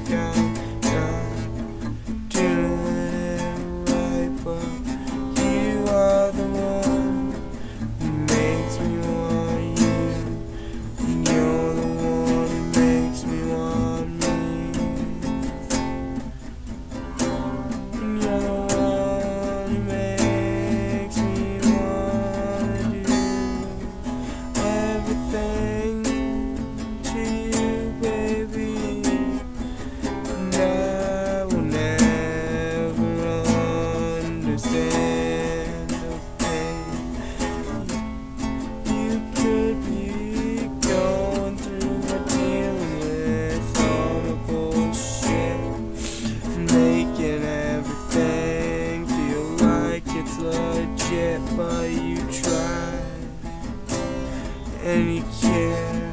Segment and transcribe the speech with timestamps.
[0.00, 0.49] again.
[51.10, 53.00] shit, but you try.
[54.84, 56.12] And you care.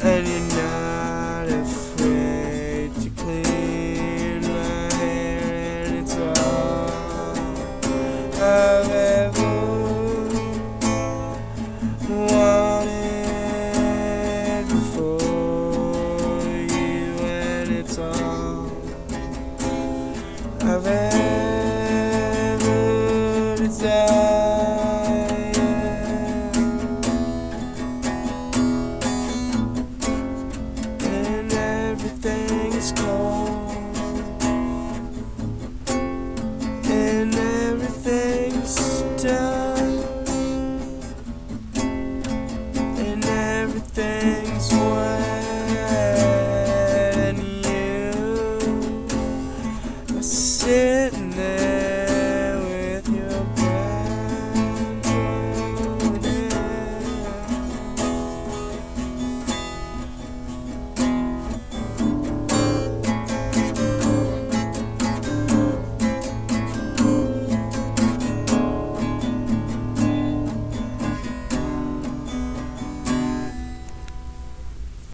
[0.00, 5.84] And you're not afraid to clean my hair.
[5.84, 7.34] And it's all
[8.40, 9.56] I've ever
[12.08, 13.04] wanted
[14.68, 15.18] before
[16.76, 17.04] you.
[17.36, 18.70] And it's all
[20.62, 21.07] I've ever
[44.72, 46.26] when
[47.64, 48.12] you
[50.14, 51.77] were sitting there.